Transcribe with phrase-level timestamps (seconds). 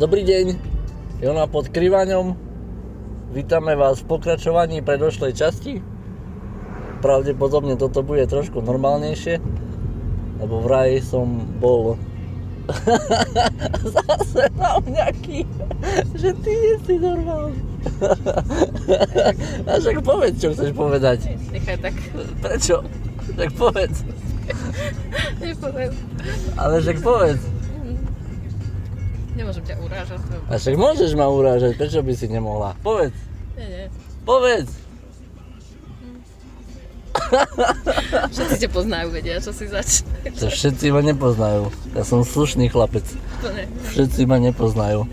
[0.00, 0.56] Dobrý deň,
[1.20, 2.32] Jona pod Kryvaňom.
[3.36, 5.84] Vítame vás v pokračovaní predošlej časti.
[7.04, 9.44] Pravdepodobne toto bude trošku normálnejšie,
[10.40, 12.00] lebo vraj som bol
[14.00, 15.44] zase na nejaký,
[16.16, 17.60] že ty nie si normálny.
[19.68, 21.28] A však povedz, čo chceš povedať.
[21.52, 21.94] Nechaj tak.
[22.40, 22.80] Prečo?
[23.36, 24.00] Tak povedz.
[25.44, 25.92] Nepoviem.
[26.56, 27.53] Ale však povedz.
[29.34, 30.18] Nemôžem ťa urážať.
[30.46, 32.78] A však môžeš ma urážať, prečo by si nemohla?
[32.82, 33.14] Povedz.
[33.58, 33.84] Nie, nie.
[34.22, 34.70] Povedz.
[38.34, 40.02] Všetci ťa poznajú, vedia, čo si zač.
[40.42, 41.70] To všetci ma nepoznajú.
[41.94, 43.06] Ja som slušný chlapec.
[43.42, 43.70] To ne.
[43.94, 45.06] Všetci ma nepoznajú.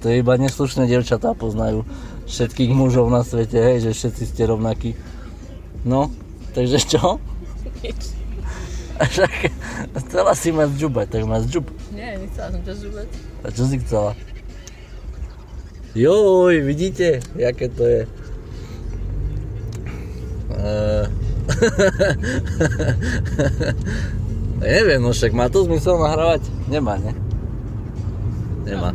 [0.00, 1.82] To iba neslušné devčatá poznajú
[2.30, 4.94] všetkých mužov na svete, hej, že všetci ste rovnakí.
[5.82, 6.14] No,
[6.54, 7.18] takže čo?
[7.82, 8.19] Nič.
[9.00, 9.32] A však
[10.04, 11.64] chcela si ma zdžubať, tak ma zdžub.
[11.96, 13.08] Nie, nechcela som ťa žúbať.
[13.40, 14.12] A čo si chcela?
[15.96, 18.02] Joj, vidíte, jaké to je.
[20.50, 21.06] Uh...
[24.60, 26.42] neviem, no však má to zmysel nahrávať?
[26.66, 27.14] Nemá, ne?
[28.66, 28.92] Nemá.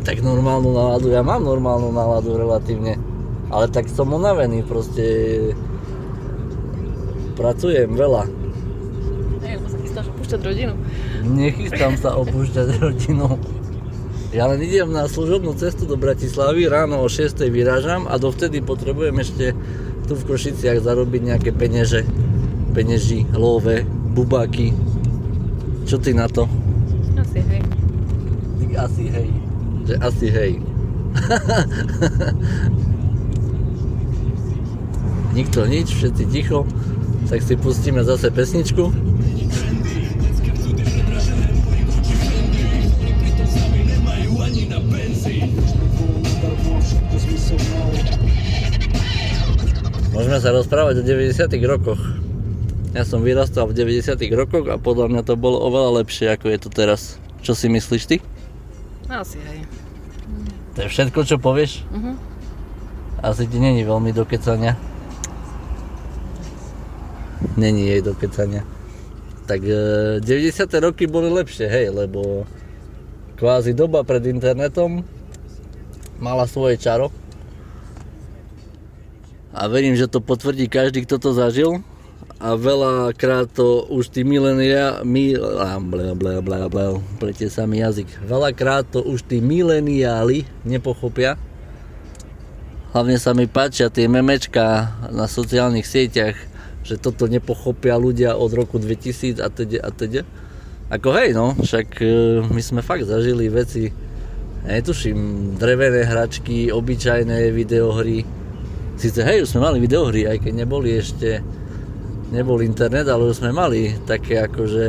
[0.00, 2.96] Tak normálnu náladu, ja mám normálnu náladu relatívne.
[3.50, 5.04] Ale tak som unavený, proste
[7.34, 8.30] pracujem veľa.
[9.42, 10.78] Nie, lebo sa chystáš opúšťať rodinu.
[11.26, 13.34] Nechystám sa opúšťať rodinu.
[14.30, 19.18] Ja len idem na služobnú cestu do Bratislavy, ráno o 6 vyrážam a dovtedy potrebujem
[19.18, 19.58] ešte
[20.06, 22.06] tu v Košiciach zarobiť nejaké penieže,
[22.70, 23.82] peneži, love,
[24.14, 24.70] bubáky.
[25.90, 26.46] Čo ty na to?
[27.18, 27.62] Asi, hej.
[28.62, 29.34] Ty asi hej.
[29.90, 30.62] Že asi hej.
[35.34, 36.62] Nikto nič, všetci ticho.
[37.26, 38.94] Tak si pustíme zase pesničku.
[50.20, 51.96] Môžeme sa rozprávať o 90 rokoch.
[52.92, 56.58] Ja som vyrastal v 90 rokoch a podľa mňa to bolo oveľa lepšie ako je
[56.60, 57.16] to teraz.
[57.40, 58.16] Čo si myslíš ty?
[59.08, 59.64] Asi, hej.
[60.76, 61.88] To je všetko, čo povieš?
[61.88, 62.20] Mhm.
[63.24, 64.76] Asi ti není veľmi do kecania.
[67.56, 68.68] Není jej do kecania.
[69.48, 70.68] Tak e, 90.
[70.84, 72.44] roky boli lepšie, hej, lebo
[73.40, 75.00] kvázi doba pred internetom
[76.20, 77.08] mala svoje čaro.
[79.50, 81.82] A verím, že to potvrdí každý, kto to zažil.
[82.40, 85.04] A veľakrát to už tí milenia,
[87.20, 88.08] pletie sa mi jazyk.
[88.24, 91.36] Veľakrát to už tí mileniáli nepochopia.
[92.96, 96.34] Hlavne sa mi páčia tie memečka na sociálnych sieťach,
[96.82, 100.22] že toto nepochopia ľudia od roku 2000 a teda a teda.
[100.90, 102.06] Ako hej no, však e,
[102.50, 103.94] my sme fakt zažili veci,
[104.66, 108.39] netuším, drevené hračky, obyčajné videohry.
[109.00, 111.40] Sice hej, už sme mali videohry, aj keď neboli ešte,
[112.36, 114.86] nebol internet, ale už sme mali také akože,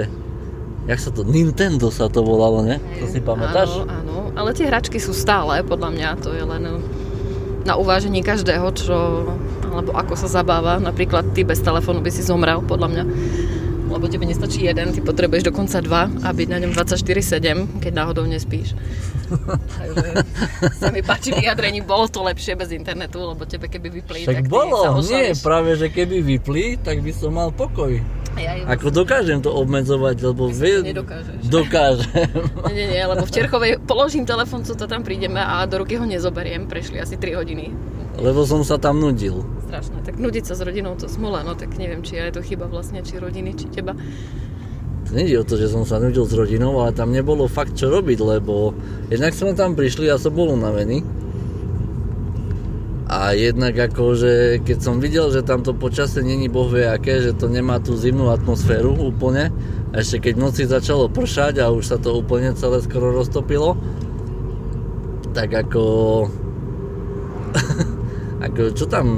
[0.91, 2.75] jak sa to, Nintendo sa to volalo, ne?
[2.99, 3.71] To si pamätáš?
[3.71, 4.17] Áno, áno.
[4.35, 6.83] Ale tie hračky sú stále, podľa mňa, to je len
[7.63, 8.95] na uvážení každého, čo,
[9.71, 10.83] alebo ako sa zabáva.
[10.83, 13.03] Napríklad ty bez telefónu by si zomrel, podľa mňa.
[13.91, 18.23] Lebo tebe nestačí jeden, ty potrebuješ dokonca dva a byť na ňom 24-7, keď náhodou
[18.23, 18.71] nespíš.
[19.79, 20.09] Takže
[20.79, 24.47] sa mi páči vyjadrení, bolo to lepšie bez internetu, lebo tebe keby vypli, Však tak
[24.47, 27.99] bolo, nie, práve že keby vypli, tak by som mal pokoj.
[28.39, 31.51] Ja Ako dokážem to obmedzovať, lebo nedokážeš.
[31.51, 32.31] Dokážem.
[32.71, 36.07] Nie, nie, lebo v Čerchovej položím telefon, co to tam prídeme a do ruky ho
[36.07, 36.63] nezoberiem.
[36.63, 37.75] Prešli asi 3 hodiny.
[38.23, 39.43] lebo som sa tam nudil.
[39.71, 40.03] Strašné.
[40.03, 42.99] Tak nudiť sa s rodinou to smola, no tak neviem, či je to chyba vlastne,
[43.07, 43.95] či rodiny, či teba.
[45.15, 48.19] Nejde o to, že som sa nudil s rodinou, ale tam nebolo fakt čo robiť,
[48.19, 48.75] lebo
[49.07, 51.07] jednak sme tam prišli a som bol unavený.
[53.07, 57.79] A jednak akože, keď som videl, že tamto počasie není boh aké, že to nemá
[57.79, 59.55] tú zimnú atmosféru úplne,
[59.95, 63.79] a ešte keď v noci začalo pršať a už sa to úplne celé skoro roztopilo,
[65.31, 65.83] tak ako...
[68.69, 69.09] čo tam,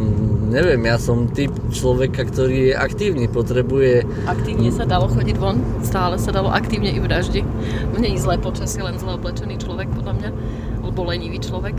[0.47, 6.15] neviem, ja som typ človeka, ktorý je aktívny, potrebuje Aktívne sa dalo chodiť von, stále
[6.15, 7.43] sa dalo aktívne i v daždi.
[7.91, 10.29] Mne je zlé počasie, len zle oblečený človek, podľa mňa,
[10.87, 11.75] alebo lenivý človek.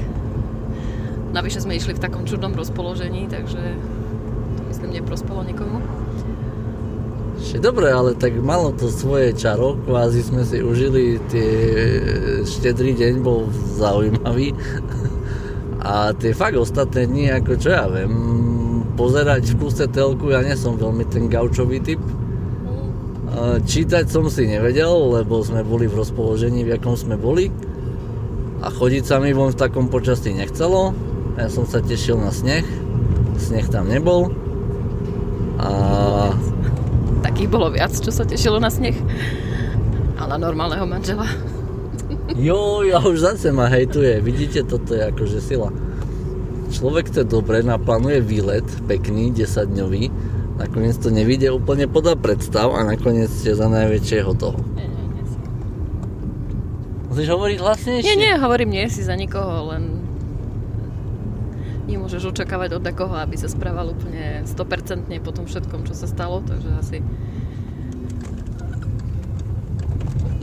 [1.32, 3.62] Navyše sme išli v takom čudnom rozpoložení, takže
[4.58, 5.80] to myslím neprospelo nikomu.
[7.54, 11.50] Dobre, ale tak malo to svoje čaro, kvázi sme si užili tie
[12.46, 13.46] štedrý deň, bol
[13.78, 14.54] zaujímavý.
[15.84, 18.14] A tie fakt ostatné dni, ako čo ja viem,
[18.96, 22.00] pozerať v kuse telku, ja nie som veľmi ten gaučový typ.
[23.68, 27.52] Čítať som si nevedel, lebo sme boli v rozpoložení, v akom sme boli.
[28.64, 30.96] A chodiť sa mi von v takom počasí nechcelo.
[31.36, 32.64] Ja som sa tešil na sneh.
[33.36, 34.32] Sneh tam nebol.
[35.60, 35.68] A...
[37.26, 38.96] Takých bolo viac, čo sa tešilo na sneh.
[40.16, 41.28] A na normálneho manžela.
[42.32, 44.24] Jo, ja už zase ma hejtuje.
[44.24, 45.68] Vidíte, toto je akože sila.
[46.72, 50.04] Človek to dobre naplánuje výlet, pekný, 10 dňový
[50.58, 53.66] nakoniec to nevíde úplne podľa predstav a nakoniec ste za
[55.10, 55.38] nie si.
[57.10, 58.06] Musíš hovoriť hlasnejšie?
[58.06, 60.02] Nie, nie, hovorím, nie si za nikoho, len
[61.90, 66.40] nemôžeš očakávať od takoho, aby sa správal úplne 100% po tom všetkom, čo sa stalo,
[66.42, 66.98] takže asi...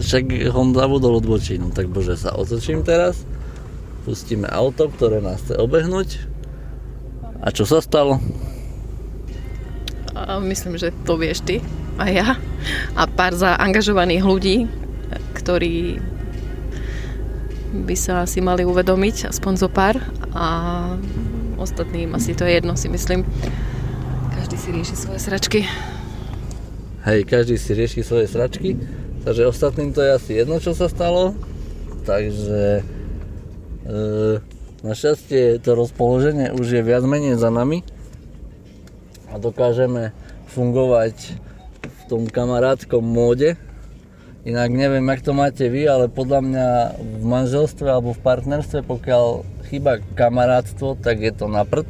[0.01, 3.21] Však on zabudol odbočínu, tak bože sa otočím teraz.
[4.01, 6.25] Pustíme auto, ktoré nás chce obehnúť.
[7.41, 8.17] A čo sa stalo?
[10.17, 11.61] A myslím, že to vieš ty
[11.97, 12.27] a ja
[12.97, 14.57] a pár zaangažovaných ľudí,
[15.37, 15.97] ktorí
[17.71, 19.97] by sa asi mali uvedomiť, aspoň zo pár
[20.35, 20.45] a
[21.55, 23.23] ostatným asi to je jedno, si myslím.
[24.35, 25.59] Každý si rieši svoje sračky.
[27.07, 28.77] Hej, každý si rieši svoje sračky,
[29.25, 31.33] takže ostatným to je asi jedno, čo sa stalo.
[32.01, 32.83] Takže e,
[34.81, 37.85] našťastie to rozpoloženie už je viac menej za nami
[39.29, 40.11] a dokážeme
[40.51, 41.37] fungovať
[41.81, 43.55] v tom kamarátskom móde.
[44.41, 49.45] Inak neviem, jak to máte vy, ale podľa mňa v manželstve alebo v partnerstve, pokiaľ
[49.69, 51.87] chýba kamarátstvo, tak je to na prd.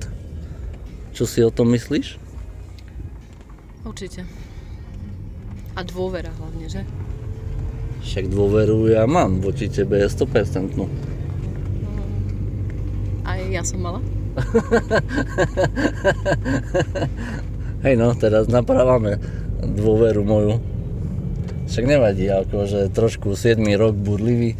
[1.15, 2.19] Čo si o tom myslíš?
[3.87, 4.27] Určite.
[5.73, 6.83] A dôvera hlavne, že?
[8.01, 10.73] Však dôveru ja mám, voči tebe je 100%.
[13.21, 14.01] Aj ja som mala.
[17.85, 19.17] Hej no, teraz napravame
[19.61, 20.57] dôveru moju.
[21.71, 24.59] Však nevadí, akože trošku 7 rok burlivý,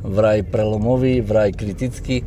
[0.00, 2.24] vraj prelomový, vraj kritický,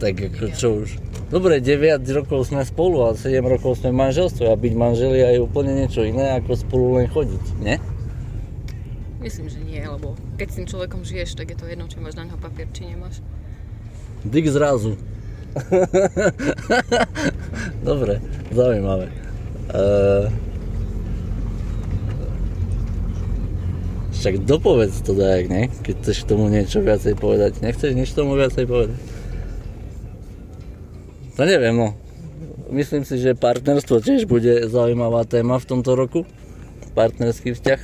[0.00, 0.88] tak ako čo už.
[1.30, 5.44] Dobre, 9 rokov sme spolu a 7 rokov sme v manželstve a byť manželia je
[5.44, 7.76] úplne niečo iné ako spolu len chodiť, nie?
[9.20, 12.16] Myslím, že nie, lebo keď s tým človekom žiješ, tak je to jedno, či máš
[12.16, 13.20] na ňo papier, či nemáš.
[14.24, 14.96] Dik zrazu.
[17.84, 19.12] Dobre, zaujímavé.
[19.70, 20.32] Uh,
[24.16, 25.68] však dopovedz to dajak, ne?
[25.84, 27.60] Keď chceš tomu niečo viacej povedať.
[27.60, 28.96] Nechceš nič tomu viacej povedať?
[31.36, 31.92] To neviem, no.
[32.72, 36.24] Myslím si, že partnerstvo tiež bude zaujímavá téma v tomto roku.
[36.96, 37.80] Partnerský vzťah.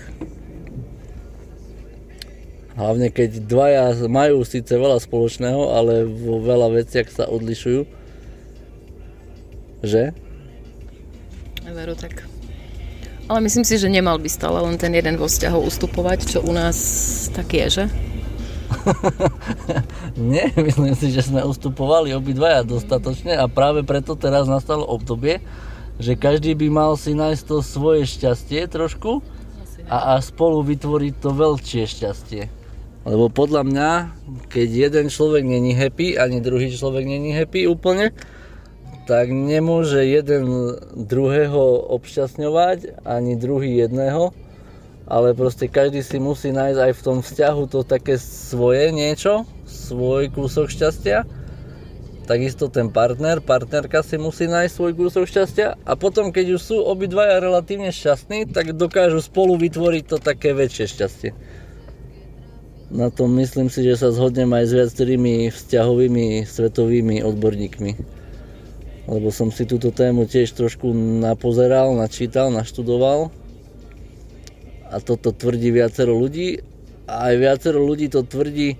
[2.76, 7.88] Hlavne keď dvaja majú síce veľa spoločného, ale vo veľa veciach sa odlišujú.
[9.80, 10.12] Že?
[11.72, 12.28] Veru tak.
[13.26, 16.52] Ale myslím si, že nemal by stále len ten jeden vo vzťahu ustupovať, čo u
[16.52, 16.76] nás
[17.32, 17.84] tak je, že?
[20.30, 25.42] Nie, myslím si, že sme ustupovali obidvaja dostatočne a práve preto teraz nastalo obdobie,
[25.96, 29.24] že každý by mal si nájsť to svoje šťastie trošku
[29.88, 32.65] a, a spolu vytvoriť to veľčie šťastie.
[33.06, 33.90] Lebo podľa mňa,
[34.50, 38.10] keď jeden človek není happy, ani druhý človek není happy úplne,
[39.06, 40.74] tak nemôže jeden
[41.06, 44.34] druhého obšťastňovať, ani druhý jedného,
[45.06, 50.34] ale proste každý si musí nájsť aj v tom vzťahu to také svoje niečo, svoj
[50.34, 51.22] kúsok šťastia.
[52.26, 56.76] Takisto ten partner, partnerka si musí nájsť svoj kúsok šťastia a potom keď už sú
[56.82, 61.30] obidvaja relatívne šťastní, tak dokážu spolu vytvoriť to také väčšie šťastie
[62.90, 67.92] na tom myslím si, že sa zhodnem aj s viacerými vzťahovými svetovými odborníkmi.
[69.06, 70.90] Lebo som si túto tému tiež trošku
[71.22, 73.30] napozeral, načítal, naštudoval.
[74.90, 76.62] A toto tvrdí viacero ľudí.
[77.06, 78.78] A aj viacero ľudí to tvrdí,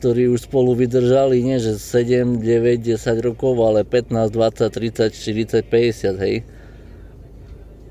[0.00, 5.68] ktorí už spolu vydržali, nie že 7, 9, 10 rokov, ale 15, 20, 30, 40,
[5.68, 6.36] 50, hej.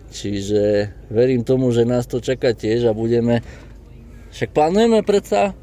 [0.07, 0.61] Čiže
[1.13, 3.45] verím tomu, že nás to čaká tiež a budeme
[4.31, 5.55] však plánujeme predsa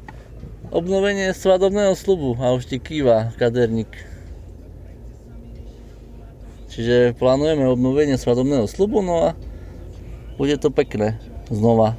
[0.73, 3.89] obnovenie svadobného slubu a už ti kýva kaderník.
[6.75, 9.39] Čiže plánujeme obnovenie svadobného slubu, no a
[10.35, 11.15] bude to pekné
[11.47, 11.95] znova.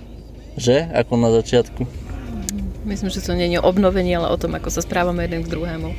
[0.60, 0.92] Že?
[0.92, 1.88] Ako na začiatku.
[2.84, 5.90] Myslím, že to nie je obnovenie, ale o tom, ako sa správame jeden k druhému.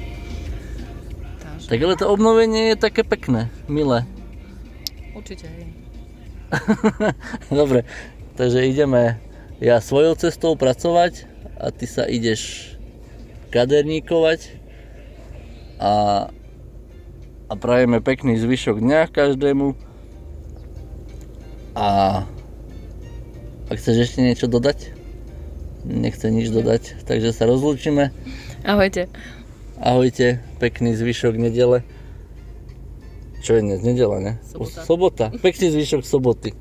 [1.42, 1.68] Takže.
[1.68, 4.06] Tak ale to obnovenie je také pekné, milé.
[5.18, 5.68] Určite, hej.
[7.60, 7.84] Dobre,
[8.40, 9.20] takže ideme
[9.62, 11.26] ja svojou cestou pracovať
[11.58, 12.74] a ty sa ideš
[13.50, 14.40] kaderníkovať
[15.82, 15.94] a,
[17.48, 19.74] a prajeme pekný zvyšok dňa každému
[21.78, 21.88] a
[23.68, 24.96] Ak chceš ešte niečo dodať?
[25.84, 28.16] Nechce nič dodať, takže sa rozlúčime.
[28.64, 29.12] Ahojte.
[29.76, 31.84] Ahojte, pekný zvyšok nedele.
[33.44, 33.80] Čo je dnes?
[33.84, 34.34] Nedela, ne?
[34.48, 34.80] Sobota.
[34.88, 35.26] Sobota.
[35.44, 36.56] Pekný zvyšok soboty.